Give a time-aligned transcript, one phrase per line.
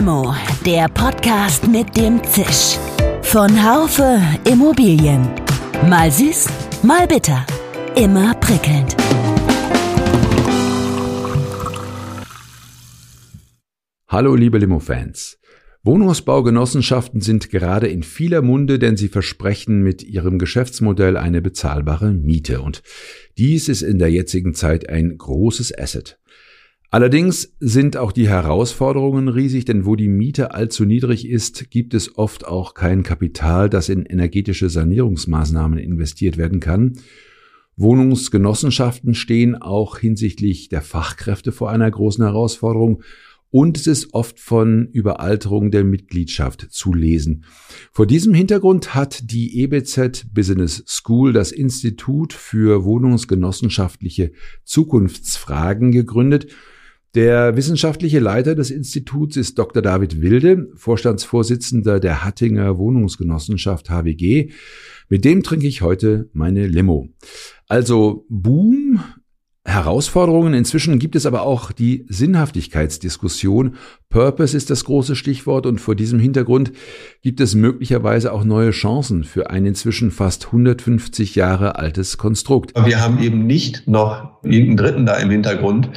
[0.00, 0.34] Limo,
[0.64, 2.78] der Podcast mit dem Zisch.
[3.20, 4.18] Von Haufe
[4.50, 5.28] Immobilien.
[5.90, 6.46] Mal süß,
[6.82, 7.44] mal bitter.
[7.96, 8.96] Immer prickelnd.
[14.08, 15.38] Hallo liebe Limo-Fans.
[15.82, 22.62] Wohnungsbaugenossenschaften sind gerade in vieler Munde, denn sie versprechen mit ihrem Geschäftsmodell eine bezahlbare Miete.
[22.62, 22.82] Und
[23.36, 26.19] dies ist in der jetzigen Zeit ein großes Asset.
[26.92, 32.18] Allerdings sind auch die Herausforderungen riesig, denn wo die Miete allzu niedrig ist, gibt es
[32.18, 36.94] oft auch kein Kapital, das in energetische Sanierungsmaßnahmen investiert werden kann.
[37.76, 43.04] Wohnungsgenossenschaften stehen auch hinsichtlich der Fachkräfte vor einer großen Herausforderung
[43.50, 47.44] und es ist oft von Überalterung der Mitgliedschaft zu lesen.
[47.92, 54.32] Vor diesem Hintergrund hat die EBZ Business School das Institut für wohnungsgenossenschaftliche
[54.64, 56.48] Zukunftsfragen gegründet
[57.14, 59.82] der wissenschaftliche Leiter des Instituts ist Dr.
[59.82, 64.52] David Wilde, Vorstandsvorsitzender der Hattinger Wohnungsgenossenschaft HWG.
[65.08, 67.08] Mit dem trinke ich heute meine Limo.
[67.66, 69.00] Also Boom,
[69.64, 70.54] Herausforderungen.
[70.54, 73.76] Inzwischen gibt es aber auch die Sinnhaftigkeitsdiskussion.
[74.08, 76.72] Purpose ist das große Stichwort und vor diesem Hintergrund
[77.22, 82.72] gibt es möglicherweise auch neue Chancen für ein inzwischen fast 150 Jahre altes Konstrukt.
[82.84, 85.90] Wir haben eben nicht noch irgendeinen Dritten da im Hintergrund,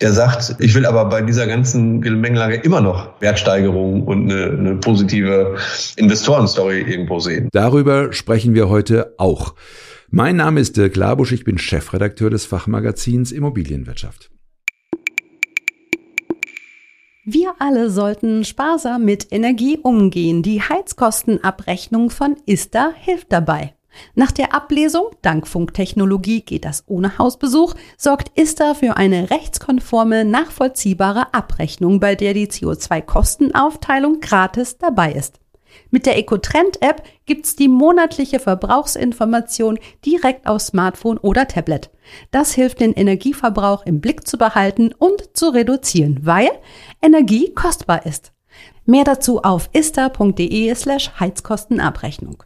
[0.00, 4.76] der sagt, ich will aber bei dieser ganzen Gemengelage immer noch Wertsteigerung und eine, eine
[4.76, 5.56] positive
[5.96, 7.48] Investorenstory irgendwo sehen.
[7.52, 9.54] Darüber sprechen wir heute auch.
[10.10, 14.30] Mein Name ist Dirk Labusch, ich bin Chefredakteur des Fachmagazins Immobilienwirtschaft.
[17.24, 20.42] Wir alle sollten sparsam mit Energie umgehen.
[20.42, 23.74] Die Heizkostenabrechnung von ISTA hilft dabei.
[24.14, 31.34] Nach der Ablesung, dank Funktechnologie geht das ohne Hausbesuch, sorgt ISTA für eine rechtskonforme, nachvollziehbare
[31.34, 35.40] Abrechnung, bei der die CO2-Kostenaufteilung gratis dabei ist.
[35.90, 41.90] Mit der EcoTrend-App gibt's die monatliche Verbrauchsinformation direkt auf Smartphone oder Tablet.
[42.30, 46.50] Das hilft, den Energieverbrauch im Blick zu behalten und zu reduzieren, weil
[47.02, 48.32] Energie kostbar ist.
[48.84, 52.42] Mehr dazu auf ista.de slash Heizkostenabrechnung.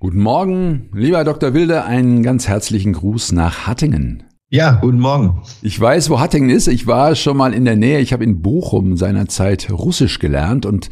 [0.00, 1.54] Guten Morgen, lieber Dr.
[1.54, 4.22] Wilde, einen ganz herzlichen Gruß nach Hattingen.
[4.48, 5.42] Ja, guten Morgen.
[5.60, 6.68] Ich weiß, wo Hattingen ist.
[6.68, 7.98] Ich war schon mal in der Nähe.
[7.98, 10.88] Ich habe in Bochum seinerzeit Russisch gelernt und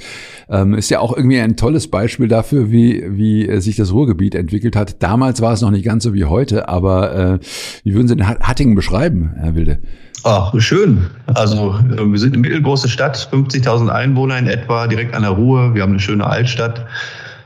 [0.48, 4.74] ähm, ist ja auch irgendwie ein tolles Beispiel dafür, wie, wie sich das Ruhrgebiet entwickelt
[4.74, 5.00] hat.
[5.04, 7.38] Damals war es noch nicht ganz so wie heute, aber äh,
[7.84, 9.78] wie würden Sie denn Hattingen beschreiben, Herr Wilde?
[10.24, 11.06] Ach, schön.
[11.26, 15.76] Also äh, wir sind eine mittelgroße Stadt, 50.000 Einwohner in etwa, direkt an der Ruhr.
[15.76, 16.86] Wir haben eine schöne Altstadt.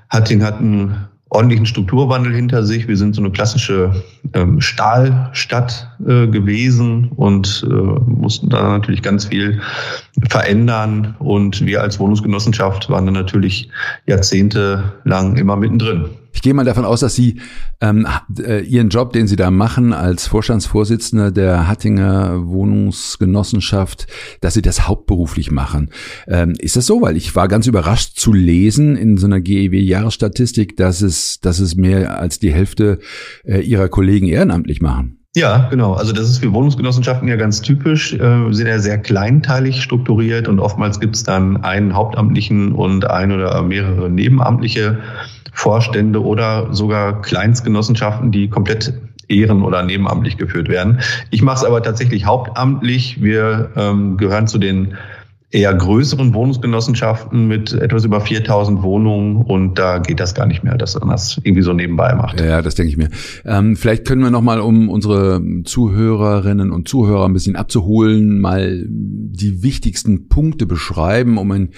[0.09, 2.89] Hattingen hat einen ordentlichen Strukturwandel hinter sich.
[2.89, 4.03] Wir sind so eine klassische
[4.35, 9.61] ähm, Stahlstadt äh, gewesen und äh, mussten da natürlich ganz viel
[10.29, 11.15] verändern.
[11.21, 13.71] Und wir als Wohnungsgenossenschaft waren dann natürlich
[14.07, 16.11] jahrzehntelang immer mittendrin.
[16.33, 17.41] Ich gehe mal davon aus, dass Sie
[17.81, 18.07] ähm,
[18.39, 24.07] äh, Ihren Job, den Sie da machen als Vorstandsvorsitzender der Hattinger Wohnungsgenossenschaft,
[24.41, 25.91] dass Sie das hauptberuflich machen.
[26.29, 27.03] Ähm, ist das so?
[27.03, 31.75] Weil ich war ganz überrascht zu lesen in so einer GEW-Jahresstatistik, dass es, dass es
[31.77, 32.99] mehr als die Hälfte
[33.45, 35.20] äh, Ihrer Kollegen ehrenamtlich machen.
[35.37, 35.93] Ja, genau.
[35.93, 38.15] Also das ist für Wohnungsgenossenschaften ja ganz typisch.
[38.15, 43.09] Äh, wir sind ja sehr kleinteilig strukturiert und oftmals gibt es dann einen Hauptamtlichen und
[43.09, 44.99] ein oder mehrere Nebenamtliche
[45.53, 48.93] Vorstände oder sogar Kleinstgenossenschaften, die komplett
[49.29, 50.99] ehren- oder nebenamtlich geführt werden.
[51.31, 53.23] Ich mache es aber tatsächlich hauptamtlich.
[53.23, 54.97] Wir ähm, gehören zu den
[55.53, 60.77] eher größeren Wohnungsgenossenschaften mit etwas über 4000 Wohnungen und da geht das gar nicht mehr,
[60.77, 62.41] dass man das irgendwie so nebenbei macht.
[62.41, 63.09] Ja, das denke ich mir.
[63.45, 69.65] Ähm, vielleicht können wir nochmal, um unsere Zuhörerinnen und Zuhörer ein bisschen abzuholen, mal die
[69.65, 71.71] wichtigsten Punkte beschreiben, um ein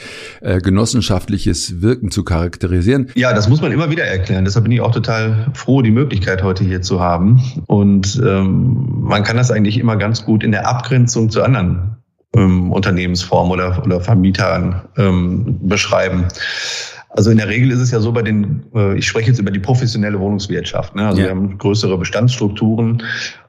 [0.43, 3.09] äh, genossenschaftliches Wirken zu charakterisieren.
[3.15, 4.45] Ja, das muss man immer wieder erklären.
[4.45, 7.41] Deshalb bin ich auch total froh, die Möglichkeit heute hier zu haben.
[7.69, 12.02] Und ähm, man kann das eigentlich immer ganz gut in der Abgrenzung zu anderen
[12.37, 16.29] ähm, Unternehmensform oder, oder Vermietern ähm, beschreiben.
[17.11, 19.51] Also in der Regel ist es ja so bei den, äh, ich spreche jetzt über
[19.51, 20.95] die professionelle Wohnungswirtschaft.
[20.95, 21.07] Ne?
[21.07, 21.27] Also ja.
[21.27, 23.03] wir haben größere Bestandsstrukturen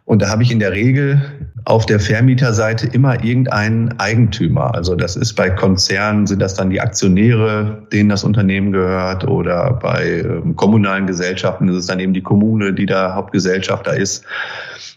[0.06, 1.21] und da habe ich in der Regel
[1.65, 4.75] auf der Vermieterseite immer irgendeinen Eigentümer.
[4.75, 9.74] Also das ist bei Konzernen sind das dann die Aktionäre, denen das Unternehmen gehört, oder
[9.74, 14.25] bei ähm, kommunalen Gesellschaften ist es dann eben die Kommune, die da Hauptgesellschafter ist.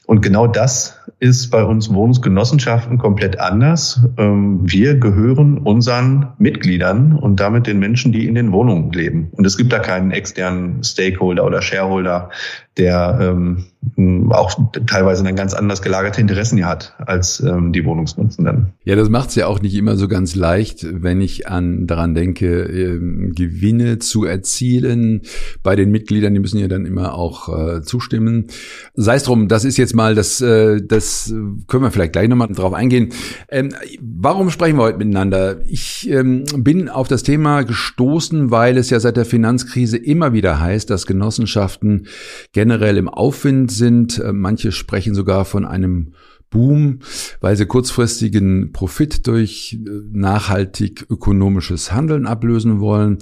[0.07, 4.01] Und genau das ist bei uns Wohnungsgenossenschaften komplett anders.
[4.19, 9.31] Ähm, wir gehören unseren Mitgliedern und damit den Menschen, die in den Wohnungen leben.
[9.33, 12.31] Und es gibt da keinen externen Stakeholder oder Shareholder,
[12.77, 14.53] der ähm, auch
[14.87, 18.73] teilweise dann ganz anders gelagerte Interessen ja hat als ähm, die Wohnungsnutzenden.
[18.85, 22.15] Ja, das macht es ja auch nicht immer so ganz leicht, wenn ich an daran
[22.15, 25.23] denke, ähm, Gewinne zu erzielen
[25.63, 28.47] bei den Mitgliedern, die müssen ja dann immer auch äh, zustimmen.
[28.95, 31.33] Sei es drum, das ist jetzt mal das, äh, das
[31.67, 33.11] können wir vielleicht gleich nochmal drauf eingehen.
[33.49, 33.71] Ähm,
[34.01, 35.61] warum sprechen wir heute miteinander?
[35.67, 40.61] Ich ähm, bin auf das Thema gestoßen, weil es ja seit der Finanzkrise immer wieder
[40.61, 42.07] heißt, dass Genossenschaften
[42.53, 44.19] generell im Aufwind sind.
[44.19, 46.13] Äh, manche sprechen sogar von einem
[46.51, 47.01] Boom,
[47.41, 53.19] weil sie kurzfristigen Profit durch äh, nachhaltig ökonomisches Handeln ablösen wollen.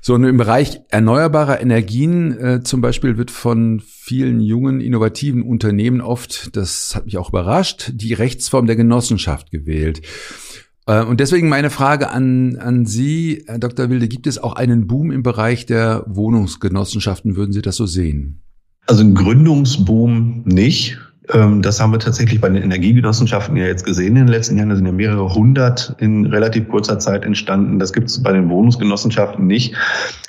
[0.00, 6.00] So und im Bereich erneuerbarer Energien äh, zum Beispiel wird von vielen jungen, innovativen Unternehmen
[6.00, 10.02] oft, das hat mich auch überrascht, die Rechtsform der Genossenschaft gewählt.
[10.86, 13.90] Äh, und deswegen meine Frage an, an Sie, Herr Dr.
[13.90, 17.36] Wilde, gibt es auch einen Boom im Bereich der Wohnungsgenossenschaften?
[17.36, 18.42] Würden Sie das so sehen?
[18.86, 20.98] Also ein Gründungsboom nicht.
[21.32, 24.70] Ähm, das haben wir tatsächlich bei den Energiegenossenschaften ja jetzt gesehen in den letzten Jahren.
[24.70, 27.78] Da sind ja mehrere hundert in relativ kurzer Zeit entstanden.
[27.78, 29.74] Das gibt es bei den Wohnungsgenossenschaften nicht.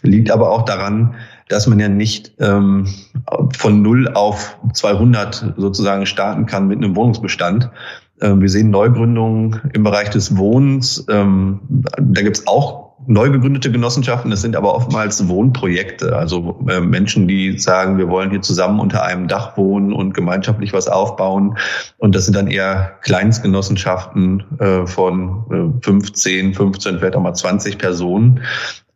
[0.01, 1.15] Liegt aber auch daran,
[1.49, 2.87] dass man ja nicht ähm,
[3.57, 7.69] von null auf 200 sozusagen starten kann mit einem Wohnungsbestand.
[8.21, 11.05] Ähm, wir sehen Neugründungen im Bereich des Wohnens.
[11.09, 16.79] Ähm, da gibt es auch neu gegründete Genossenschaften, das sind aber oftmals Wohnprojekte, also äh,
[16.79, 21.57] Menschen, die sagen, wir wollen hier zusammen unter einem Dach wohnen und gemeinschaftlich was aufbauen.
[21.97, 27.77] Und das sind dann eher Kleinstgenossenschaften äh, von äh, 15, 15, vielleicht auch mal 20
[27.77, 28.41] Personen.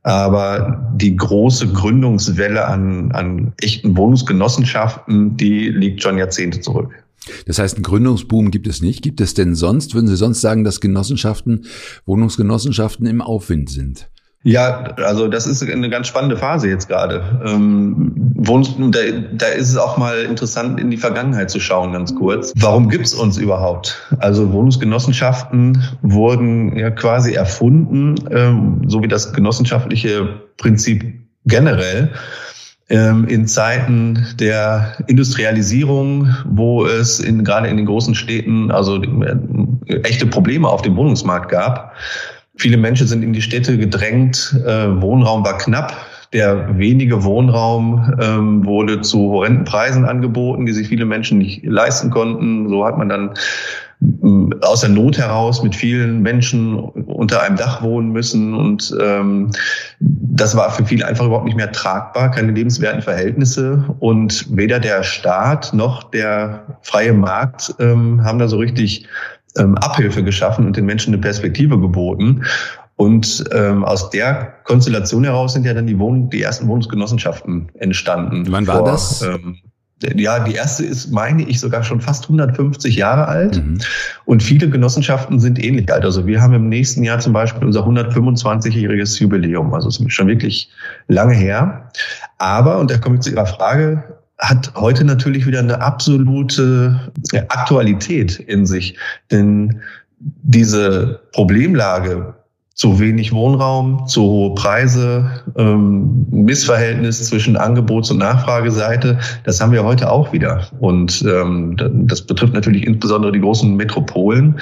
[0.03, 7.06] Aber die große Gründungswelle an, an echten Wohnungsgenossenschaften, die liegt schon Jahrzehnte zurück.
[7.45, 9.01] Das heißt, einen Gründungsboom gibt es nicht.
[9.01, 11.65] Gibt es denn sonst, würden Sie sonst sagen, dass Genossenschaften,
[12.05, 14.09] Wohnungsgenossenschaften im Aufwind sind?
[14.43, 17.41] Ja, also das ist eine ganz spannende Phase jetzt gerade.
[17.45, 18.99] Ähm, da,
[19.33, 22.53] da ist es auch mal interessant, in die Vergangenheit zu schauen, ganz kurz.
[22.55, 24.07] Warum gibt's uns überhaupt?
[24.19, 31.03] Also Wohnungsgenossenschaften wurden ja quasi erfunden, ähm, so wie das genossenschaftliche Prinzip
[31.45, 32.11] generell
[32.89, 40.25] in Zeiten der Industrialisierung, wo es in, gerade in den großen Städten also äh, echte
[40.25, 41.93] Probleme auf dem Wohnungsmarkt gab.
[42.55, 45.95] Viele Menschen sind in die Städte gedrängt, äh, Wohnraum war knapp.
[46.33, 52.09] Der wenige Wohnraum ähm, wurde zu horrenden Preisen angeboten, die sich viele Menschen nicht leisten
[52.09, 52.67] konnten.
[52.67, 53.33] So hat man dann
[54.61, 58.53] aus der Not heraus mit vielen Menschen unter einem Dach wohnen müssen.
[58.53, 59.49] Und ähm,
[59.99, 63.85] das war für viele einfach überhaupt nicht mehr tragbar, keine lebenswerten Verhältnisse.
[63.99, 69.07] Und weder der Staat noch der freie Markt ähm, haben da so richtig
[69.57, 72.43] ähm, Abhilfe geschaffen und den Menschen eine Perspektive geboten.
[72.97, 78.45] Und ähm, aus der Konstellation heraus sind ja dann die, Wohn die ersten Wohnungsgenossenschaften entstanden.
[78.49, 79.21] Wann war vor, das?
[79.21, 79.57] Ähm,
[80.15, 83.57] ja, die erste ist, meine ich, sogar schon fast 150 Jahre alt.
[83.57, 83.79] Mhm.
[84.25, 86.05] Und viele Genossenschaften sind ähnlich alt.
[86.05, 89.73] Also wir haben im nächsten Jahr zum Beispiel unser 125-jähriges Jubiläum.
[89.73, 90.69] Also es ist schon wirklich
[91.07, 91.89] lange her.
[92.37, 94.03] Aber, und da komme ich zu Ihrer Frage,
[94.37, 97.11] hat heute natürlich wieder eine absolute
[97.47, 98.97] Aktualität in sich.
[99.31, 99.81] Denn
[100.19, 102.35] diese Problemlage
[102.77, 105.25] zu wenig Wohnraum, zu hohe Preise,
[105.57, 110.67] ähm, Missverhältnis zwischen Angebots- und Nachfrageseite, das haben wir heute auch wieder.
[110.79, 111.75] Und ähm,
[112.07, 114.59] das betrifft natürlich insbesondere die großen Metropolen.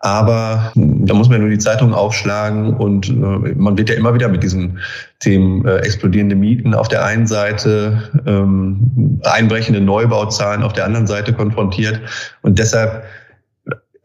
[0.00, 4.28] Aber da muss man nur die Zeitung aufschlagen und äh, man wird ja immer wieder
[4.28, 4.78] mit diesen
[5.18, 11.34] Themen äh, explodierende Mieten auf der einen Seite, ähm, einbrechende Neubauzahlen auf der anderen Seite
[11.34, 12.00] konfrontiert.
[12.40, 13.02] Und deshalb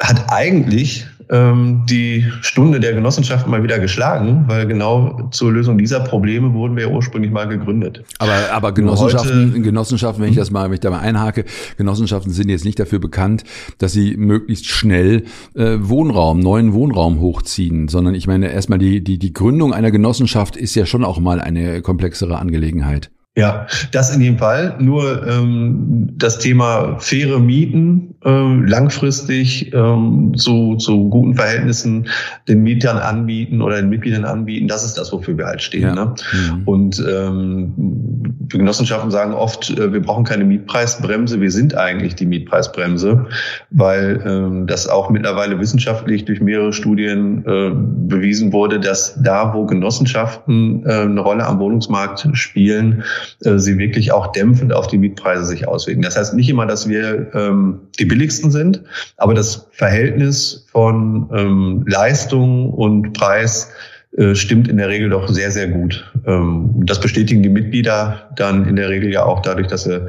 [0.03, 6.01] hat eigentlich ähm, die Stunde der Genossenschaften mal wieder geschlagen, weil genau zur Lösung dieser
[6.01, 8.03] Probleme wurden wir ja ursprünglich mal gegründet.
[8.19, 11.45] Aber, aber Genossenschaften, heute, Genossenschaften, wenn ich das mal, wenn ich da mal einhake,
[11.77, 13.43] Genossenschaften sind jetzt nicht dafür bekannt,
[13.77, 15.24] dass sie möglichst schnell
[15.55, 20.57] äh, Wohnraum, neuen Wohnraum hochziehen, sondern ich meine erstmal die, die, die Gründung einer Genossenschaft
[20.57, 23.10] ist ja schon auch mal eine komplexere Angelegenheit.
[23.36, 24.75] Ja, das in jedem Fall.
[24.80, 32.08] Nur ähm, das Thema faire Mieten ähm, langfristig ähm, zu, zu guten Verhältnissen
[32.48, 35.82] den Mietern anbieten oder den Mitgliedern anbieten, das ist das, wofür wir halt stehen.
[35.82, 35.96] Ja.
[35.96, 36.13] Ne?
[36.32, 36.62] Mhm.
[36.66, 43.27] Und ähm, Genossenschaften sagen oft, äh, wir brauchen keine Mietpreisbremse, wir sind eigentlich die Mietpreisbremse,
[43.69, 49.65] weil ähm, das auch mittlerweile wissenschaftlich durch mehrere Studien äh, bewiesen wurde, dass da, wo
[49.65, 53.03] Genossenschaften äh, eine Rolle am Wohnungsmarkt spielen,
[53.39, 56.01] sie wirklich auch dämpfend auf die Mietpreise sich auswirken.
[56.01, 58.83] Das heißt nicht immer, dass wir ähm, die billigsten sind,
[59.17, 63.72] aber das Verhältnis von ähm, Leistung und Preis
[64.17, 66.12] äh, stimmt in der Regel doch sehr, sehr gut.
[66.25, 70.05] Ähm, das bestätigen die Mitglieder dann in der Regel ja auch dadurch, dass sie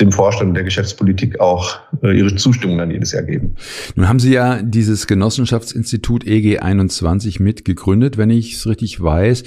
[0.00, 3.54] dem Vorstand der Geschäftspolitik auch äh, ihre Zustimmung dann jedes Jahr geben.
[3.94, 9.42] Nun haben Sie ja dieses Genossenschaftsinstitut EG21 mitgegründet, wenn ich es richtig weiß.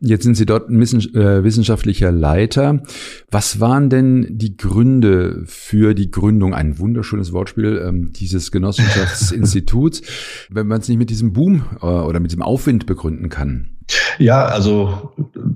[0.00, 2.82] Jetzt sind Sie dort ein äh, wissenschaftlicher Leiter.
[3.30, 10.02] Was waren denn die Gründe für die Gründung, ein wunderschönes Wortspiel, ähm, dieses Genossenschaftsinstituts,
[10.50, 13.70] wenn man es nicht mit diesem Boom äh, oder mit diesem Aufwind begründen kann?
[14.18, 15.12] Ja, also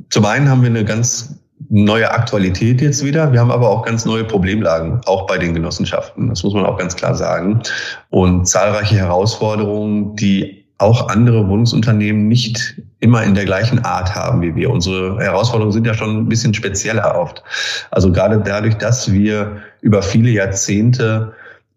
[0.08, 3.32] zum einen haben wir eine ganz neue Aktualität jetzt wieder.
[3.32, 6.28] Wir haben aber auch ganz neue Problemlagen, auch bei den Genossenschaften.
[6.28, 7.62] Das muss man auch ganz klar sagen.
[8.10, 14.54] Und zahlreiche Herausforderungen, die auch andere Wohnungsunternehmen nicht immer in der gleichen Art haben wie
[14.54, 14.70] wir.
[14.70, 17.42] Unsere Herausforderungen sind ja schon ein bisschen spezieller oft.
[17.90, 21.32] Also gerade dadurch, dass wir über viele Jahrzehnte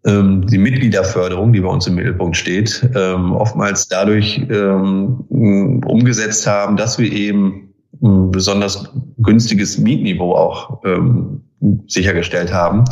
[0.05, 6.77] ähm, die Mitgliederförderung, die bei uns im Mittelpunkt steht, ähm, oftmals dadurch ähm, umgesetzt haben,
[6.77, 7.64] dass wir eben
[8.01, 11.41] ein besonders günstiges Mietniveau auch ähm,
[11.87, 12.85] sichergestellt haben.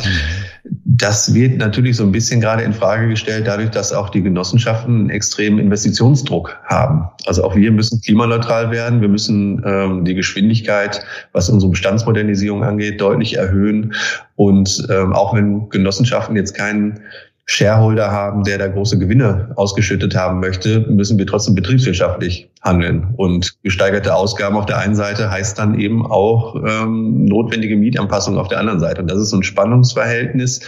[0.84, 5.00] Das wird natürlich so ein bisschen gerade in Frage gestellt, dadurch, dass auch die Genossenschaften
[5.00, 7.08] einen extremen Investitionsdruck haben.
[7.26, 9.00] Also auch wir müssen klimaneutral werden.
[9.00, 13.92] Wir müssen ähm, die Geschwindigkeit, was unsere Bestandsmodernisierung angeht, deutlich erhöhen.
[14.36, 17.00] Und ähm, auch wenn Genossenschaften jetzt keinen
[17.46, 23.12] Shareholder haben, der da große Gewinne ausgeschüttet haben möchte, müssen wir trotzdem betriebswirtschaftlich handeln.
[23.16, 28.48] Und gesteigerte Ausgaben auf der einen Seite heißt dann eben auch ähm, notwendige Mietanpassung auf
[28.48, 29.02] der anderen Seite.
[29.02, 30.60] Und das ist so ein Spannungsverhältnis,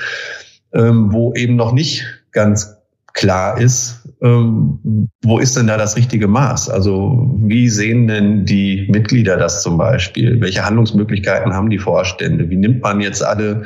[0.75, 2.77] ähm, wo eben noch nicht ganz
[3.15, 6.71] klar ist, wo ist denn da das richtige Maß?
[6.71, 10.41] Also wie sehen denn die Mitglieder das zum Beispiel?
[10.41, 12.49] Welche Handlungsmöglichkeiten haben die Vorstände?
[12.49, 13.65] Wie nimmt man jetzt alle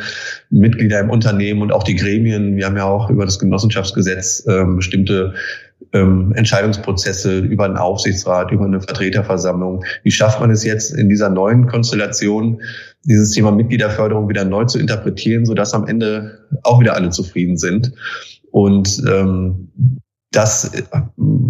[0.51, 2.57] Mitglieder im Unternehmen und auch die Gremien?
[2.57, 5.35] Wir haben ja auch über das Genossenschaftsgesetz ähm, bestimmte
[5.93, 9.85] ähm, Entscheidungsprozesse über einen Aufsichtsrat, über eine Vertreterversammlung.
[10.03, 12.61] Wie schafft man es jetzt in dieser neuen Konstellation,
[13.05, 17.93] dieses Thema Mitgliederförderung wieder neu zu interpretieren, sodass am Ende auch wieder alle zufrieden sind?
[18.51, 19.69] Und ähm,
[20.33, 20.71] das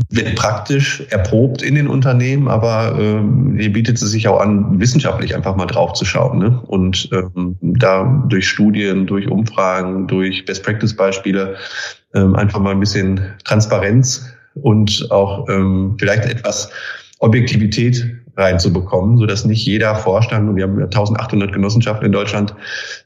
[0.08, 5.34] wird praktisch erprobt in den Unternehmen, aber ähm, hier bietet es sich auch an, wissenschaftlich
[5.37, 6.38] einfach mal drauf zu schauen.
[6.38, 6.62] Ne?
[6.66, 11.56] Und ähm, da durch Studien, durch Umfragen, durch Best-Practice-Beispiele
[12.14, 16.70] ähm, einfach mal ein bisschen Transparenz und auch ähm, vielleicht etwas
[17.18, 22.54] Objektivität reinzubekommen, so dass nicht jeder Vorstand, und wir haben 1800 Genossenschaften in Deutschland,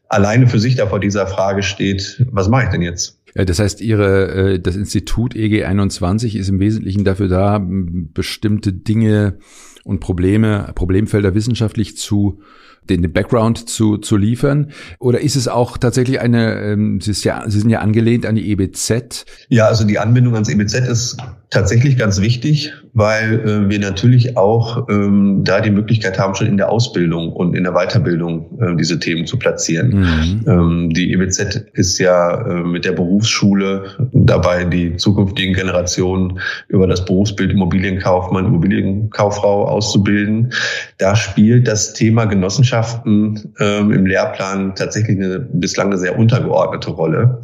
[0.08, 3.18] alleine für sich da vor dieser Frage steht, was mache ich denn jetzt?
[3.34, 9.38] Das heißt, Ihre, äh, das Institut EG21 ist im Wesentlichen dafür da, bestimmte Dinge
[9.84, 12.40] und Probleme, Problemfelder wissenschaftlich zu
[12.88, 14.72] den, den Background zu, zu liefern?
[14.98, 18.34] Oder ist es auch tatsächlich eine, ähm, Sie, ist ja, Sie sind ja angelehnt an
[18.34, 19.24] die EBZ?
[19.48, 21.16] Ja, also die Anbindung ans EBZ ist
[21.50, 26.56] tatsächlich ganz wichtig, weil äh, wir natürlich auch ähm, da die Möglichkeit haben, schon in
[26.56, 29.88] der Ausbildung und in der Weiterbildung äh, diese Themen zu platzieren.
[29.88, 30.44] Mhm.
[30.46, 37.04] Ähm, die EBZ ist ja äh, mit der Berufsschule dabei, die zukünftigen Generationen über das
[37.04, 40.52] Berufsbild Immobilienkaufmann, Immobilienkauffrau auszubilden.
[40.98, 47.40] Da spielt das Thema Genossenschaften ähm, im Lehrplan tatsächlich eine, bislang eine sehr untergeordnete Rolle.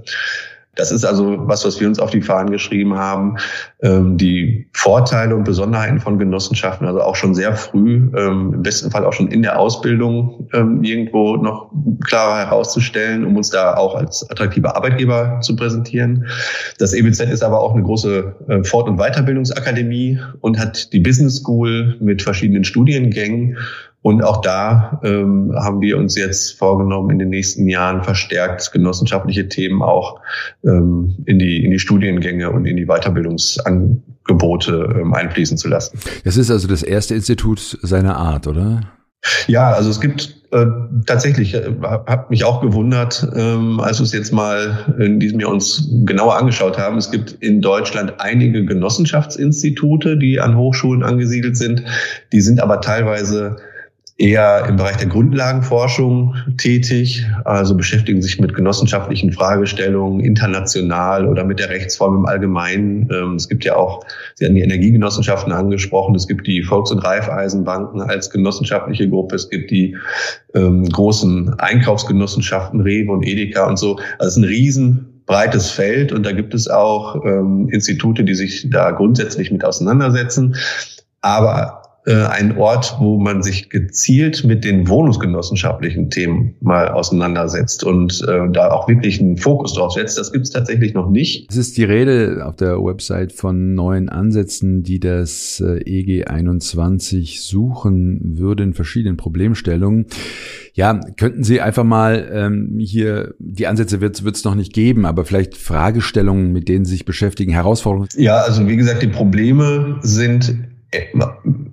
[0.76, 3.36] Das ist also was, was wir uns auf die Fahnen geschrieben haben.
[3.82, 8.90] Ähm, die Vorteile und Besonderheiten von Genossenschaften, also auch schon sehr früh, ähm, im besten
[8.90, 11.72] Fall auch schon in der Ausbildung ähm, irgendwo noch
[12.04, 16.26] klarer herauszustellen, um uns da auch als attraktive Arbeitgeber zu präsentieren.
[16.78, 21.38] Das EBZ ist aber auch eine große äh, Fort- und Weiterbildungsakademie und hat die Business
[21.38, 23.56] School mit verschiedenen Studiengängen
[24.02, 29.46] und auch da ähm, haben wir uns jetzt vorgenommen, in den nächsten Jahren verstärkt genossenschaftliche
[29.48, 30.20] Themen auch
[30.64, 35.98] ähm, in, die, in die Studiengänge und in die Weiterbildungsangebote ähm, einfließen zu lassen.
[36.24, 38.80] Das ist also das erste Institut seiner Art, oder?
[39.46, 40.64] Ja, also es gibt äh,
[41.06, 45.50] tatsächlich, äh, habe mich auch gewundert, ähm, als wir es jetzt mal in diesem Jahr
[45.50, 46.96] uns genauer angeschaut haben.
[46.96, 51.82] Es gibt in Deutschland einige Genossenschaftsinstitute, die an Hochschulen angesiedelt sind.
[52.32, 53.58] Die sind aber teilweise
[54.20, 61.58] eher im Bereich der Grundlagenforschung tätig, also beschäftigen sich mit genossenschaftlichen Fragestellungen international oder mit
[61.58, 63.08] der Rechtsform im Allgemeinen.
[63.10, 66.98] Ähm, es gibt ja auch, Sie hatten die Energiegenossenschaften angesprochen, es gibt die Volks- und
[66.98, 69.96] Raiffeisenbanken als genossenschaftliche Gruppe, es gibt die
[70.54, 73.98] ähm, großen Einkaufsgenossenschaften, Rewe und Edeka und so.
[74.18, 78.34] Also es ist ein riesen breites Feld und da gibt es auch ähm, Institute, die
[78.34, 80.56] sich da grundsätzlich mit auseinandersetzen.
[81.22, 81.79] Aber
[82.14, 88.70] ein Ort, wo man sich gezielt mit den wohnungsgenossenschaftlichen Themen mal auseinandersetzt und äh, da
[88.70, 90.18] auch wirklich einen Fokus drauf setzt.
[90.18, 91.50] Das gibt es tatsächlich noch nicht.
[91.50, 97.42] Es ist die Rede auf der Website von neuen Ansätzen, die das äh, EG 21
[97.42, 100.06] suchen würden, verschiedenen Problemstellungen.
[100.74, 105.24] Ja, könnten Sie einfach mal ähm, hier, die Ansätze wird es noch nicht geben, aber
[105.24, 108.08] vielleicht Fragestellungen, mit denen Sie sich beschäftigen, Herausforderungen?
[108.16, 110.54] Ja, also wie gesagt, die Probleme sind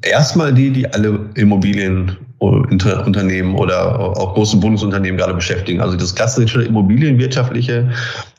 [0.02, 5.82] erstmal die, die alle Immobilienunternehmen oder auch große Bundesunternehmen gerade beschäftigen.
[5.82, 7.90] Also das klassische Immobilienwirtschaftliche,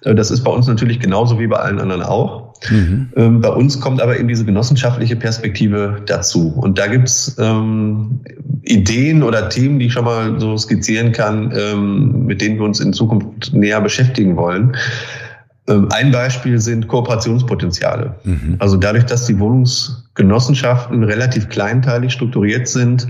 [0.05, 2.49] äh, das ist bei uns natürlich genauso wie bei allen anderen auch.
[2.71, 3.11] Mhm.
[3.17, 6.53] Ähm, bei uns kommt aber eben diese genossenschaftliche Perspektive dazu.
[6.57, 8.21] Und da gibt's ähm,
[8.63, 12.81] Ideen oder Themen, die ich schon mal so skizzieren kann, ähm, mit denen wir uns
[12.81, 14.77] in Zukunft näher beschäftigen wollen.
[15.69, 18.15] Ähm, ein Beispiel sind Kooperationspotenziale.
[18.25, 18.57] Mhm.
[18.59, 23.07] Also dadurch, dass die Wohnungsgenossenschaften relativ kleinteilig strukturiert sind,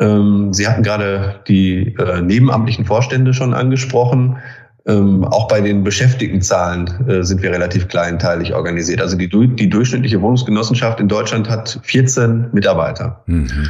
[0.00, 4.38] ähm, Sie hatten gerade die äh, nebenamtlichen Vorstände schon angesprochen.
[4.86, 9.00] Ähm, auch bei den Beschäftigtenzahlen äh, sind wir relativ kleinteilig organisiert.
[9.00, 13.22] Also die, die durchschnittliche Wohnungsgenossenschaft in Deutschland hat 14 Mitarbeiter.
[13.26, 13.68] Mhm.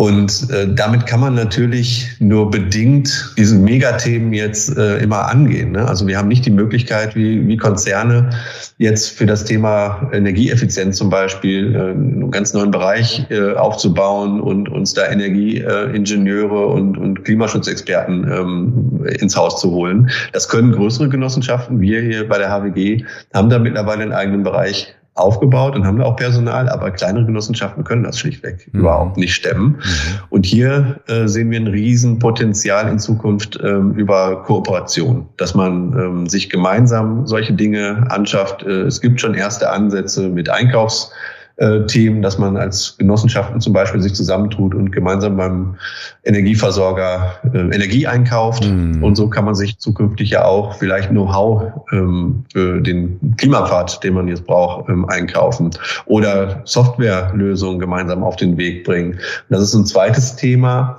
[0.00, 5.72] Und äh, damit kann man natürlich nur bedingt diese Megathemen jetzt äh, immer angehen.
[5.72, 5.86] Ne?
[5.86, 8.30] Also wir haben nicht die Möglichkeit, wie, wie Konzerne
[8.78, 14.70] jetzt für das Thema Energieeffizienz zum Beispiel äh, einen ganz neuen Bereich äh, aufzubauen und
[14.70, 20.08] uns da Energieingenieure und, und Klimaschutzexperten ähm, ins Haus zu holen.
[20.32, 21.78] Das können größere Genossenschaften.
[21.82, 23.04] Wir hier bei der HWG
[23.34, 27.84] haben da mittlerweile einen eigenen Bereich aufgebaut und haben da auch Personal, aber kleinere Genossenschaften
[27.84, 28.80] können das schlichtweg mhm.
[28.80, 29.66] überhaupt nicht stemmen.
[29.66, 30.18] Mhm.
[30.30, 36.26] Und hier äh, sehen wir ein Riesenpotenzial in Zukunft ähm, über Kooperation, dass man ähm,
[36.26, 38.62] sich gemeinsam solche Dinge anschafft.
[38.62, 41.12] Äh, es gibt schon erste Ansätze mit Einkaufs
[41.60, 45.76] äh, Themen, dass man als Genossenschaften zum Beispiel sich zusammentut und gemeinsam beim
[46.24, 48.64] Energieversorger äh, Energie einkauft.
[48.64, 49.04] Mhm.
[49.04, 54.14] Und so kann man sich zukünftig ja auch vielleicht Know-how ähm, für den Klimapfad, den
[54.14, 55.70] man jetzt braucht, ähm, einkaufen
[56.06, 59.12] oder Softwarelösungen gemeinsam auf den Weg bringen.
[59.12, 60.96] Und das ist ein zweites Thema.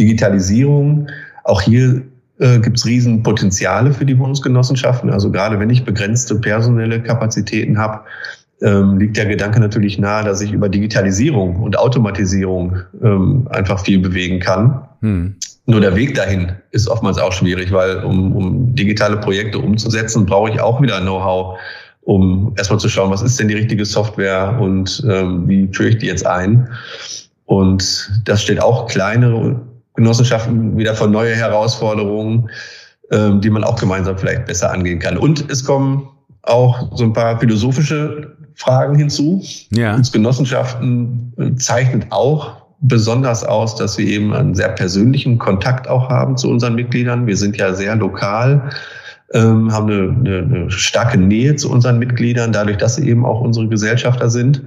[0.00, 1.06] Digitalisierung.
[1.44, 2.02] Auch hier
[2.40, 5.10] äh, gibt es Riesenpotenziale für die Wohnungsgenossenschaften.
[5.10, 8.00] Also gerade wenn ich begrenzte personelle Kapazitäten habe,
[8.62, 13.98] ähm, liegt der Gedanke natürlich nahe, dass ich über Digitalisierung und Automatisierung ähm, einfach viel
[13.98, 14.82] bewegen kann.
[15.00, 15.36] Hm.
[15.66, 20.50] Nur der Weg dahin ist oftmals auch schwierig, weil um, um digitale Projekte umzusetzen, brauche
[20.50, 21.58] ich auch wieder Know-how,
[22.02, 25.98] um erstmal zu schauen, was ist denn die richtige Software und ähm, wie führe ich
[25.98, 26.68] die jetzt ein.
[27.46, 29.60] Und das steht auch kleinere
[29.94, 32.50] Genossenschaften wieder vor neue Herausforderungen,
[33.10, 35.16] ähm, die man auch gemeinsam vielleicht besser angehen kann.
[35.16, 36.08] Und es kommen
[36.42, 39.42] auch so ein paar philosophische Fragen hinzu.
[39.70, 39.94] Ja.
[39.94, 46.10] Uns Genossenschaften äh, zeichnet auch besonders aus, dass wir eben einen sehr persönlichen Kontakt auch
[46.10, 47.26] haben zu unseren Mitgliedern.
[47.26, 48.70] Wir sind ja sehr lokal,
[49.32, 53.40] ähm, haben eine, eine, eine starke Nähe zu unseren Mitgliedern, dadurch, dass sie eben auch
[53.40, 54.62] unsere Gesellschafter sind.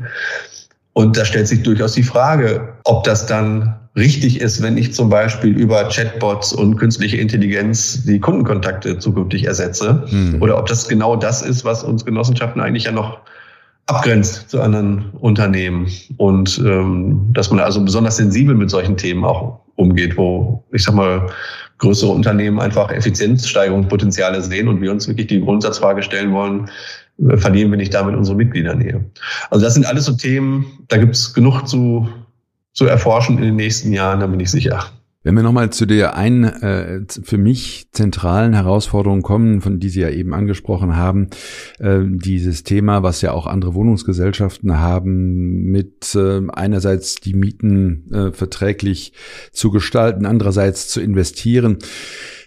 [0.94, 5.10] Und da stellt sich durchaus die Frage, ob das dann richtig ist, wenn ich zum
[5.10, 10.04] Beispiel über Chatbots und künstliche Intelligenz die Kundenkontakte zukünftig ersetze.
[10.08, 10.42] Hm.
[10.42, 13.20] Oder ob das genau das ist, was uns Genossenschaften eigentlich ja noch
[13.88, 19.60] abgrenzt zu anderen Unternehmen und ähm, dass man also besonders sensibel mit solchen Themen auch
[19.76, 21.28] umgeht, wo ich sag mal
[21.80, 26.70] größere Unternehmen einfach Effizienzsteigerungspotenziale sehen und wir uns wirklich die Grundsatzfrage stellen wollen,
[27.20, 29.04] äh, verlieren wir nicht damit unsere Mitgliedernähe.
[29.50, 32.08] Also das sind alles so Themen, da gibt es genug zu,
[32.72, 34.86] zu erforschen in den nächsten Jahren, da bin ich sicher.
[35.24, 40.02] Wenn wir nochmal zu der einen äh, für mich zentralen Herausforderung kommen, von die Sie
[40.02, 41.30] ja eben angesprochen haben,
[41.80, 48.32] äh, dieses Thema, was ja auch andere Wohnungsgesellschaften haben, mit äh, einerseits die Mieten äh,
[48.34, 49.14] verträglich
[49.54, 51.78] zu gestalten, andererseits zu investieren.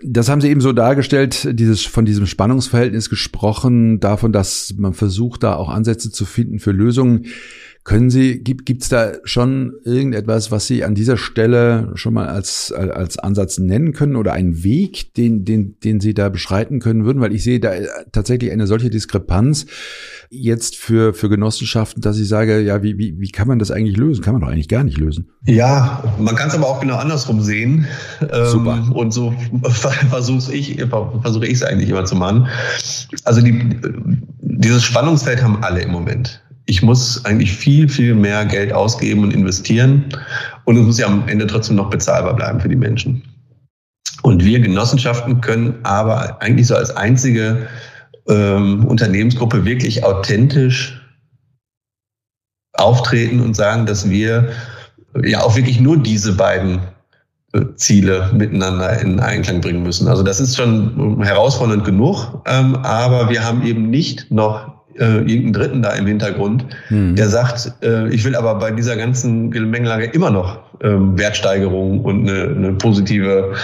[0.02, 5.42] Das haben Sie eben so dargestellt, dieses, von diesem Spannungsverhältnis gesprochen, davon, dass man versucht,
[5.44, 7.24] da auch Ansätze zu finden für Lösungen.
[7.86, 12.72] Können Sie, gibt es da schon irgendetwas, was Sie an dieser Stelle schon mal als,
[12.72, 17.20] als Ansatz nennen können oder einen Weg, den, den, den Sie da beschreiten können würden?
[17.20, 17.70] Weil ich sehe da
[18.10, 19.66] tatsächlich eine solche Diskrepanz
[20.30, 23.96] jetzt für, für Genossenschaften, dass ich sage, ja, wie, wie, wie kann man das eigentlich
[23.96, 24.20] lösen?
[24.24, 25.28] Kann man doch eigentlich gar nicht lösen.
[25.44, 27.86] Ja, man kann es aber auch genau andersrum sehen.
[28.46, 28.82] Super.
[28.84, 30.84] Ähm, und so versuche ich,
[31.22, 32.48] versuche ich es eigentlich immer zu machen.
[33.22, 33.78] Also die,
[34.40, 39.32] dieses Spannungsfeld haben alle im Moment ich muss eigentlich viel, viel mehr Geld ausgeben und
[39.32, 40.04] investieren.
[40.64, 43.22] Und es muss ja am Ende trotzdem noch bezahlbar bleiben für die Menschen.
[44.22, 47.68] Und wir Genossenschaften können aber eigentlich so als einzige
[48.28, 51.00] ähm, Unternehmensgruppe wirklich authentisch
[52.72, 54.50] auftreten und sagen, dass wir
[55.24, 56.80] ja auch wirklich nur diese beiden
[57.52, 60.08] äh, Ziele miteinander in Einklang bringen müssen.
[60.08, 65.52] Also das ist schon herausfordernd genug, ähm, aber wir haben eben nicht noch äh, irgendeinen
[65.52, 67.16] Dritten da im Hintergrund, hm.
[67.16, 72.28] der sagt, äh, ich will aber bei dieser ganzen Gemengelage immer noch ähm, Wertsteigerung und
[72.28, 73.54] eine, eine positive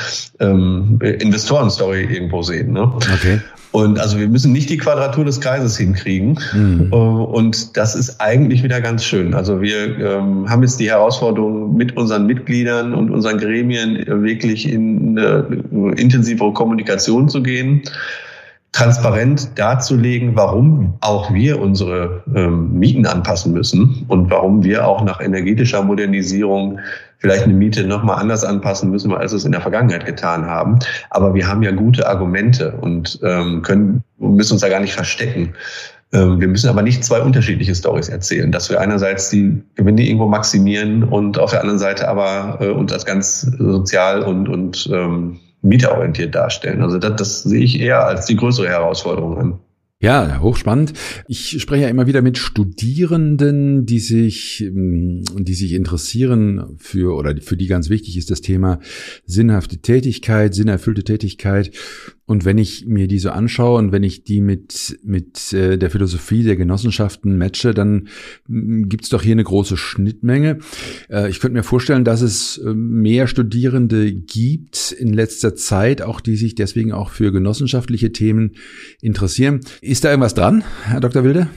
[0.40, 2.72] ähm, Investorenstory irgendwo sehen.
[2.72, 2.82] Ne?
[2.82, 3.40] Okay.
[3.72, 6.38] Und also wir müssen nicht die Quadratur des Kreises hinkriegen.
[6.52, 6.88] Mhm.
[6.92, 9.34] Äh, und das ist eigentlich wieder ganz schön.
[9.34, 15.18] Also wir ähm, haben jetzt die Herausforderung, mit unseren Mitgliedern und unseren Gremien wirklich in
[15.18, 15.46] eine
[15.96, 17.82] intensivere Kommunikation zu gehen
[18.72, 25.20] transparent darzulegen, warum auch wir unsere ähm, Mieten anpassen müssen und warum wir auch nach
[25.20, 26.80] energetischer Modernisierung
[27.18, 30.78] vielleicht eine Miete nochmal anders anpassen müssen, als wir es in der Vergangenheit getan haben.
[31.10, 35.54] Aber wir haben ja gute Argumente und ähm, können, müssen uns da gar nicht verstecken.
[36.12, 40.26] Ähm, wir müssen aber nicht zwei unterschiedliche Stories erzählen, dass wir einerseits die Gewinne irgendwo
[40.26, 45.40] maximieren und auf der anderen Seite aber äh, uns als ganz sozial und, und ähm,
[45.62, 46.82] mieterorientiert darstellen.
[46.82, 49.58] Also das, das sehe ich eher als die größere Herausforderung an.
[50.02, 50.94] Ja, hochspannend.
[51.28, 57.36] Ich spreche ja immer wieder mit Studierenden, die sich, ähm, die sich interessieren für, oder
[57.40, 58.80] für die ganz wichtig ist das Thema
[59.26, 61.70] sinnhafte Tätigkeit, sinnerfüllte Tätigkeit.
[62.24, 65.90] Und wenn ich mir die so anschaue und wenn ich die mit, mit äh, der
[65.90, 68.08] Philosophie der Genossenschaften matche, dann
[68.46, 70.58] mm, gibt's doch hier eine große Schnittmenge.
[71.10, 76.20] Äh, ich könnte mir vorstellen, dass es äh, mehr Studierende gibt in letzter Zeit, auch
[76.20, 78.52] die sich deswegen auch für genossenschaftliche Themen
[79.00, 79.60] interessieren.
[79.80, 81.24] Ist da irgendwas dran, Herr Dr.
[81.24, 81.48] Wilde?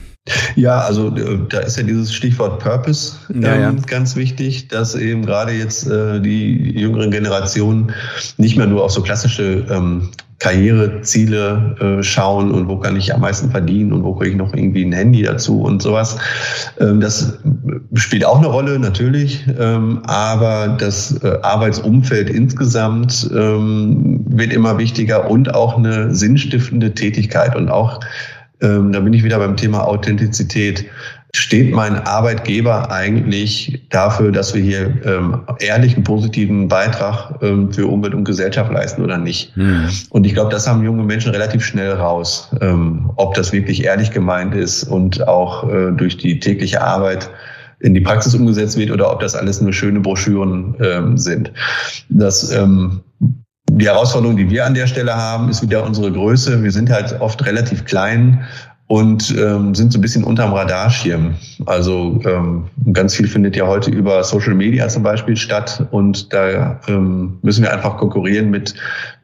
[0.56, 3.82] Ja, also äh, da ist ja dieses Stichwort Purpose ja, ähm, ja.
[3.86, 7.92] ganz wichtig, dass eben gerade jetzt äh, die jüngeren Generationen
[8.36, 13.22] nicht mehr nur auf so klassische ähm, Karriereziele äh, schauen und wo kann ich am
[13.22, 16.18] meisten verdienen und wo kriege ich noch irgendwie ein Handy dazu und sowas.
[16.78, 17.38] Ähm, das
[17.94, 25.30] spielt auch eine Rolle natürlich, ähm, aber das äh, Arbeitsumfeld insgesamt ähm, wird immer wichtiger
[25.30, 28.00] und auch eine sinnstiftende Tätigkeit und auch
[28.60, 30.86] ähm, da bin ich wieder beim Thema Authentizität
[31.36, 38.14] steht mein Arbeitgeber eigentlich dafür, dass wir hier ähm, ehrlichen, positiven Beitrag ähm, für Umwelt
[38.14, 39.56] und Gesellschaft leisten oder nicht?
[39.56, 39.88] Mhm.
[40.10, 44.10] Und ich glaube, das haben junge Menschen relativ schnell raus, ähm, ob das wirklich ehrlich
[44.10, 47.30] gemeint ist und auch äh, durch die tägliche Arbeit
[47.80, 51.52] in die Praxis umgesetzt wird oder ob das alles nur schöne Broschüren ähm, sind.
[52.08, 53.02] Das ähm,
[53.70, 56.62] die Herausforderung, die wir an der Stelle haben, ist wieder unsere Größe.
[56.62, 58.44] Wir sind halt oft relativ klein
[58.88, 61.34] und ähm, sind so ein bisschen unterm Radarschirm.
[61.66, 66.78] Also ähm, ganz viel findet ja heute über Social Media zum Beispiel statt und da
[66.86, 68.74] ähm, müssen wir einfach konkurrieren mit,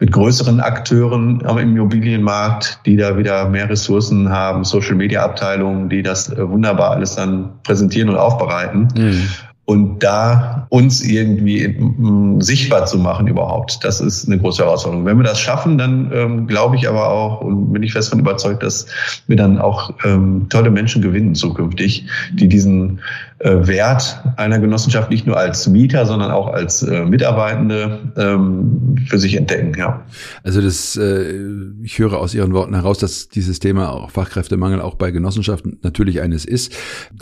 [0.00, 6.02] mit größeren Akteuren am Immobilienmarkt, die da wieder mehr Ressourcen haben, Social Media Abteilungen, die
[6.02, 8.88] das äh, wunderbar alles dann präsentieren und aufbereiten.
[8.96, 9.28] Mhm.
[9.72, 15.06] Und da uns irgendwie mm, sichtbar zu machen überhaupt, das ist eine große Herausforderung.
[15.06, 18.20] Wenn wir das schaffen, dann ähm, glaube ich aber auch und bin ich fest davon
[18.20, 18.86] überzeugt, dass
[19.28, 23.00] wir dann auch ähm, tolle Menschen gewinnen zukünftig, die diesen
[23.44, 29.36] Wert einer Genossenschaft nicht nur als Mieter, sondern auch als äh, Mitarbeitende ähm, für sich
[29.36, 29.74] entdecken.
[29.76, 30.04] Ja.
[30.44, 31.34] Also das, äh,
[31.82, 36.20] ich höre aus Ihren Worten heraus, dass dieses Thema auch Fachkräftemangel auch bei Genossenschaften natürlich
[36.20, 36.72] eines ist.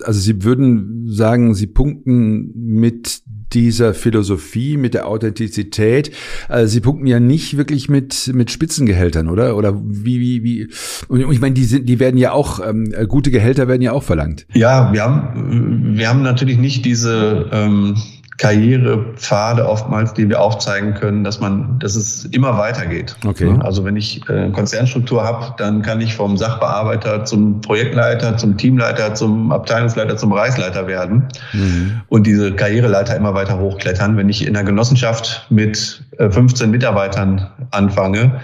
[0.05, 6.11] Also Sie würden sagen, Sie punkten mit dieser Philosophie, mit der Authentizität.
[6.49, 9.57] Also Sie punkten ja nicht wirklich mit mit Spitzengehältern, oder?
[9.57, 10.69] Oder wie wie wie?
[11.09, 14.03] Und ich meine, die sind, die werden ja auch ähm, gute Gehälter werden ja auch
[14.03, 14.47] verlangt.
[14.55, 17.97] Ja, wir haben wir haben natürlich nicht diese ähm,
[18.41, 23.15] Karrierepfade oftmals, die wir aufzeigen können, dass man, dass es immer weitergeht.
[23.27, 23.55] Okay.
[23.61, 28.57] Also wenn ich äh, eine Konzernstruktur habe, dann kann ich vom Sachbearbeiter zum Projektleiter, zum
[28.57, 32.01] Teamleiter, zum Abteilungsleiter, zum Bereichsleiter werden mhm.
[32.09, 34.17] und diese Karriereleiter immer weiter hochklettern.
[34.17, 38.41] Wenn ich in einer Genossenschaft mit 15 äh, Mitarbeitern anfange,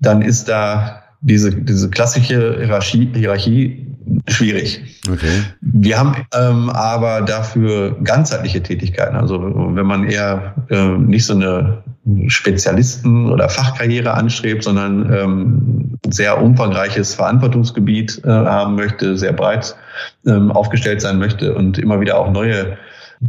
[0.00, 3.89] dann ist da diese, diese klassische Hierarchie, Hierarchie
[4.28, 4.82] schwierig.
[5.10, 5.42] Okay.
[5.60, 9.16] Wir haben ähm, aber dafür ganzheitliche Tätigkeiten.
[9.16, 11.82] Also wenn man eher äh, nicht so eine
[12.26, 19.76] Spezialisten- oder Fachkarriere anstrebt, sondern ähm, sehr umfangreiches Verantwortungsgebiet äh, haben möchte, sehr breit
[20.26, 22.78] ähm, aufgestellt sein möchte und immer wieder auch neue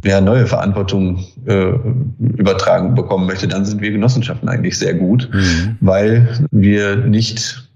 [0.02, 1.74] wer neue Verantwortung äh,
[2.20, 5.78] übertragen bekommen möchte, dann sind wir Genossenschaften eigentlich sehr gut, mhm.
[5.82, 7.70] weil wir nicht,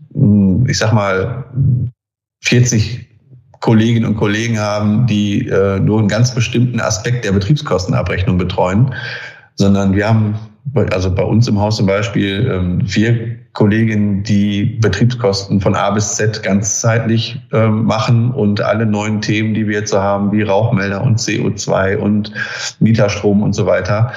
[0.66, 1.44] ich sag mal,
[2.46, 3.08] 40
[3.60, 8.94] Kolleginnen und Kollegen haben, die äh, nur einen ganz bestimmten Aspekt der Betriebskostenabrechnung betreuen,
[9.56, 10.36] sondern wir haben,
[10.92, 16.16] also bei uns im Haus zum Beispiel, ähm, vier Kolleginnen, die Betriebskosten von A bis
[16.16, 21.02] Z ganzzeitlich äh, machen und alle neuen Themen, die wir jetzt so haben, wie Rauchmelder
[21.02, 22.34] und CO2 und
[22.80, 24.12] Mieterstrom und so weiter,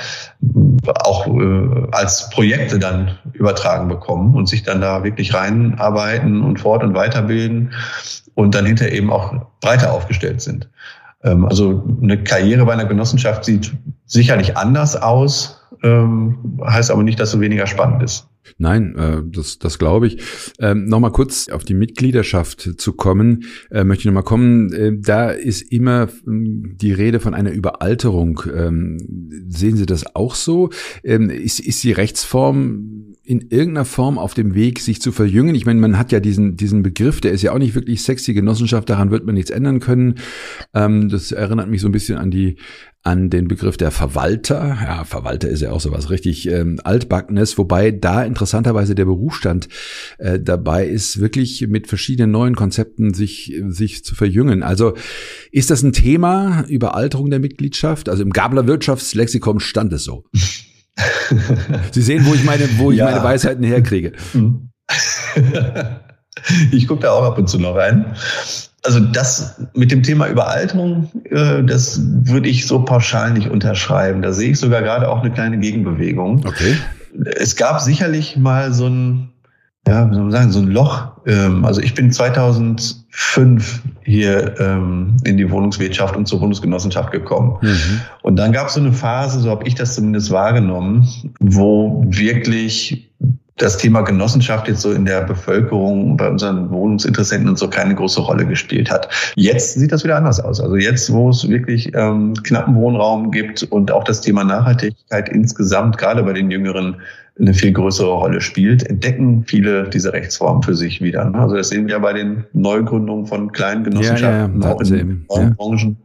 [1.04, 6.82] auch äh, als Projekte dann übertragen bekommen und sich dann da wirklich reinarbeiten und fort-
[6.82, 7.74] und weiterbilden
[8.34, 10.68] und dann hinterher eben auch breiter aufgestellt sind.
[11.22, 13.72] Ähm, also eine Karriere bei einer Genossenschaft sieht
[14.04, 18.27] sicherlich anders aus, ähm, heißt aber nicht, dass sie weniger spannend ist.
[18.56, 20.18] Nein, äh, das, das glaube ich.
[20.58, 24.72] Ähm, Nochmal kurz auf die Mitgliedschaft zu kommen, äh, möchte ich nochmal kommen.
[24.72, 28.42] Äh, da ist immer ähm, die Rede von einer Überalterung.
[28.54, 28.98] Ähm,
[29.48, 30.70] sehen Sie das auch so?
[31.04, 35.54] Ähm, ist, ist die Rechtsform in irgendeiner Form auf dem Weg, sich zu verjüngen.
[35.54, 38.32] Ich meine, man hat ja diesen, diesen Begriff, der ist ja auch nicht wirklich sexy
[38.32, 40.14] Genossenschaft, daran wird man nichts ändern können.
[40.72, 42.56] Ähm, das erinnert mich so ein bisschen an die,
[43.02, 44.78] an den Begriff der Verwalter.
[44.82, 49.68] Ja, Verwalter ist ja auch sowas richtig ähm, altbackenes, wobei da interessanterweise der Berufsstand
[50.16, 54.62] äh, dabei ist, wirklich mit verschiedenen neuen Konzepten sich, sich zu verjüngen.
[54.62, 54.94] Also
[55.52, 58.08] ist das ein Thema, Überalterung der Mitgliedschaft?
[58.08, 60.24] Also im Gabler Wirtschaftslexikon stand es so.
[61.92, 63.06] Sie sehen, wo ich meine, wo ich ja.
[63.06, 64.12] meine Weisheiten herkriege.
[64.32, 64.70] Mhm.
[66.72, 68.16] ich gucke da auch ab und zu noch rein.
[68.84, 74.22] Also das mit dem Thema Überalterung, äh, das würde ich so pauschal nicht unterschreiben.
[74.22, 76.46] Da sehe ich sogar gerade auch eine kleine Gegenbewegung.
[76.46, 76.76] Okay.
[77.36, 79.32] Es gab sicherlich mal so ein
[79.88, 81.12] ja, wie soll man sagen, so ein Loch.
[81.26, 82.12] Ähm, also ich bin
[83.10, 87.58] 2005 hier ähm, in die Wohnungswirtschaft und zur Wohnungsgenossenschaft gekommen.
[87.62, 88.00] Mhm.
[88.22, 91.08] Und dann gab es so eine Phase, so habe ich das zumindest wahrgenommen,
[91.40, 93.10] wo wirklich
[93.56, 98.20] das Thema Genossenschaft jetzt so in der Bevölkerung, bei unseren Wohnungsinteressenten und so keine große
[98.20, 99.08] Rolle gespielt hat.
[99.34, 100.60] Jetzt sieht das wieder anders aus.
[100.60, 105.98] Also jetzt, wo es wirklich ähm, knappen Wohnraum gibt und auch das Thema Nachhaltigkeit insgesamt,
[105.98, 107.00] gerade bei den Jüngeren,
[107.40, 111.34] eine viel größere Rolle spielt, entdecken viele diese Rechtsformen für sich wieder.
[111.34, 115.56] Also das sehen wir bei den Neugründungen von kleinen Genossenschaften, ja, ja, auch in neuen
[115.56, 115.96] Branchen.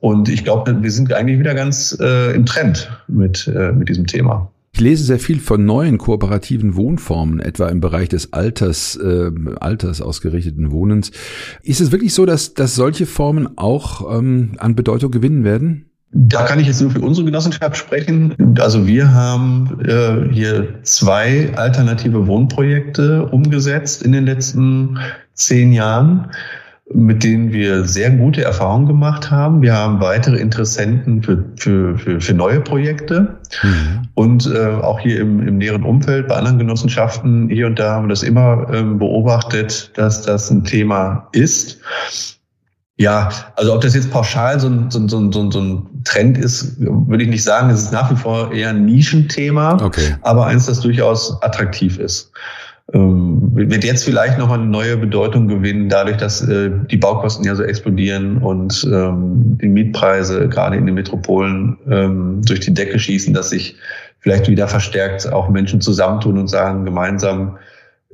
[0.00, 4.06] Und ich glaube, wir sind eigentlich wieder ganz äh, im Trend mit, äh, mit diesem
[4.06, 4.50] Thema.
[4.72, 10.02] Ich lese sehr viel von neuen kooperativen Wohnformen, etwa im Bereich des Alters, äh, Alters
[10.02, 11.12] ausgerichteten Wohnens.
[11.62, 15.85] Ist es wirklich so, dass, dass solche Formen auch ähm, an Bedeutung gewinnen werden?
[16.12, 18.56] Da kann ich jetzt nur für unsere Genossenschaft sprechen.
[18.60, 24.98] Also wir haben äh, hier zwei alternative Wohnprojekte umgesetzt in den letzten
[25.34, 26.30] zehn Jahren,
[26.94, 29.60] mit denen wir sehr gute Erfahrungen gemacht haben.
[29.60, 33.38] Wir haben weitere Interessenten für, für, für, für neue Projekte.
[33.62, 34.08] Mhm.
[34.14, 38.04] Und äh, auch hier im, im näheren Umfeld bei anderen Genossenschaften, hier und da haben
[38.04, 41.80] wir das immer ähm, beobachtet, dass das ein Thema ist.
[42.98, 46.38] Ja, also ob das jetzt pauschal so ein, so ein, so ein, so ein Trend
[46.38, 47.68] ist, würde ich nicht sagen.
[47.68, 50.16] Es ist nach wie vor eher ein Nischenthema, okay.
[50.22, 52.32] aber eins, das durchaus attraktiv ist.
[52.94, 57.54] Ähm, wird jetzt vielleicht nochmal eine neue Bedeutung gewinnen, dadurch, dass äh, die Baukosten ja
[57.54, 63.34] so explodieren und ähm, die Mietpreise gerade in den Metropolen ähm, durch die Decke schießen,
[63.34, 63.76] dass sich
[64.20, 67.58] vielleicht wieder verstärkt auch Menschen zusammentun und sagen, gemeinsam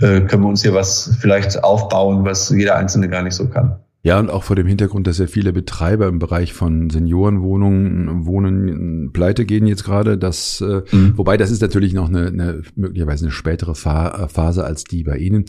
[0.01, 3.77] äh, können wir uns hier was vielleicht aufbauen, was jeder Einzelne gar nicht so kann.
[4.04, 9.10] Ja, und auch vor dem Hintergrund, dass ja viele Betreiber im Bereich von Seniorenwohnungen wohnen,
[9.12, 10.18] pleite gehen jetzt gerade.
[10.18, 11.16] Das, äh, mhm.
[11.16, 15.44] wobei das ist natürlich noch eine, eine möglicherweise eine spätere Phase als die bei Ihnen.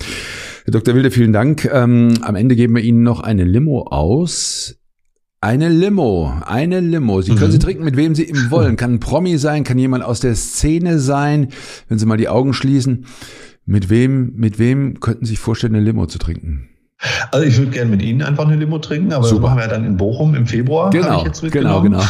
[0.66, 0.94] Herr Dr.
[0.94, 1.66] Wilde, vielen Dank.
[1.66, 4.78] Ähm, am Ende geben wir Ihnen noch eine Limo aus.
[5.42, 7.22] Eine Limo, eine Limo.
[7.22, 7.54] Sie können mhm.
[7.54, 8.76] sie trinken, mit wem Sie eben wollen.
[8.76, 11.48] Kann ein Promi sein, kann jemand aus der Szene sein.
[11.90, 13.08] Wenn Sie mal die Augen schließen.
[13.66, 16.70] Mit wem, mit wem könnten Sie sich vorstellen, eine Limo zu trinken?
[17.32, 19.42] Also ich würde gerne mit Ihnen einfach eine Limo trinken, aber Super.
[19.42, 20.90] das machen wir dann in Bochum im Februar.
[20.90, 22.02] Genau, genau, genau.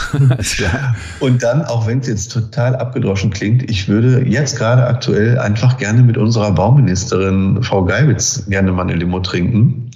[1.19, 5.77] Und dann, auch wenn es jetzt total abgedroschen klingt, ich würde jetzt gerade aktuell einfach
[5.77, 9.89] gerne mit unserer Bauministerin Frau Geibitz gerne mal eine Limo trinken.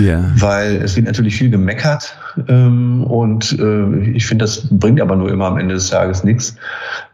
[0.00, 0.24] Ja.
[0.36, 2.16] Weil es wird natürlich viel gemeckert
[2.48, 6.56] ähm, und äh, ich finde, das bringt aber nur immer am Ende des Tages nichts.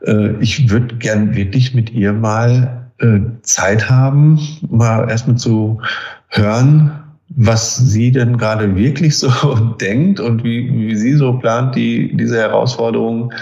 [0.07, 5.81] Äh, ich würde gern wirklich mit ihr mal äh, Zeit haben, mal erstmal zu
[6.29, 6.92] hören,
[7.31, 9.31] was sie denn gerade wirklich so
[9.81, 13.33] denkt und wie, wie sie so plant, die, diese Herausforderungen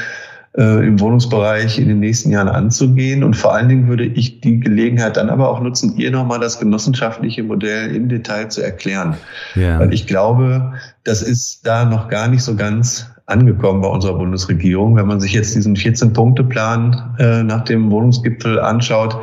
[0.56, 3.24] äh, im Wohnungsbereich in den nächsten Jahren anzugehen.
[3.24, 6.58] Und vor allen Dingen würde ich die Gelegenheit dann aber auch nutzen, ihr nochmal das
[6.58, 9.16] genossenschaftliche Modell im Detail zu erklären.
[9.54, 9.78] Ja.
[9.78, 10.74] Weil ich glaube,
[11.04, 14.96] das ist da noch gar nicht so ganz angekommen bei unserer Bundesregierung.
[14.96, 19.16] Wenn man sich jetzt diesen 14-Punkte-Plan äh, nach dem Wohnungsgipfel anschaut,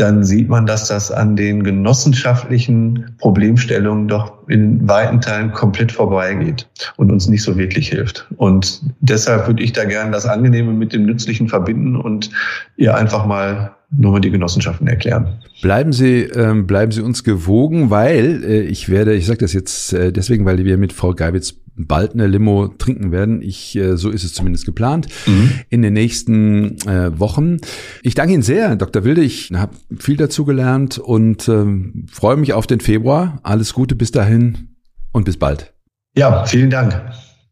[0.00, 6.68] dann sieht man, dass das an den genossenschaftlichen Problemstellungen doch in weiten Teilen komplett vorbeigeht
[6.96, 8.26] und uns nicht so wirklich hilft.
[8.36, 12.30] Und deshalb würde ich da gerne das Angenehme mit dem Nützlichen verbinden und
[12.76, 15.40] ihr einfach mal nur mal die Genossenschaften erklären.
[15.62, 19.92] Bleiben Sie, ähm, bleiben Sie uns gewogen, weil äh, ich werde, ich sage das jetzt
[19.92, 23.42] äh, deswegen, weil wir mit Frau Geibitz bald eine Limo trinken werden.
[23.42, 25.52] Ich, äh, so ist es zumindest geplant, mhm.
[25.68, 27.58] in den nächsten äh, Wochen.
[28.02, 29.04] Ich danke Ihnen sehr, Dr.
[29.04, 29.22] Wilde.
[29.22, 33.40] Ich habe viel dazu gelernt und ähm, freue mich auf den Februar.
[33.42, 34.76] Alles Gute bis dahin
[35.12, 35.72] und bis bald.
[36.16, 37.00] Ja, vielen Dank.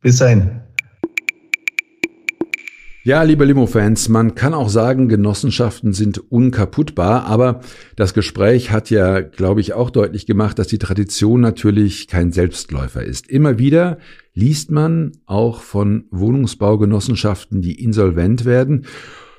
[0.00, 0.60] Bis dahin.
[3.08, 7.60] Ja, liebe Limo-Fans, man kann auch sagen, Genossenschaften sind unkaputtbar, aber
[7.96, 13.02] das Gespräch hat ja, glaube ich, auch deutlich gemacht, dass die Tradition natürlich kein Selbstläufer
[13.02, 13.26] ist.
[13.30, 13.96] Immer wieder
[14.34, 18.84] liest man auch von Wohnungsbaugenossenschaften, die insolvent werden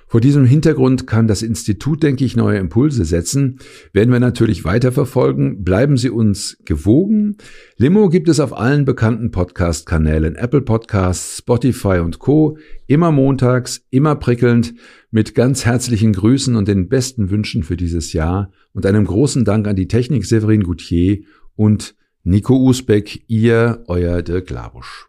[0.09, 3.59] vor diesem Hintergrund kann das Institut, denke ich, neue Impulse setzen.
[3.93, 5.63] Werden wir natürlich weiterverfolgen.
[5.63, 7.37] Bleiben Sie uns gewogen.
[7.77, 12.57] Limo gibt es auf allen bekannten Podcast-Kanälen, Apple Podcasts, Spotify und Co.
[12.87, 14.73] Immer montags, immer prickelnd,
[15.11, 19.67] mit ganz herzlichen Grüßen und den besten Wünschen für dieses Jahr und einem großen Dank
[19.67, 21.19] an die Technik Severin Goutier
[21.55, 21.93] und
[22.23, 25.08] Nico Usbeck, ihr, euer Dirk Labusch.